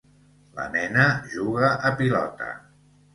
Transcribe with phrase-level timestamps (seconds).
[0.53, 1.03] La nena
[1.33, 2.49] juga a pilota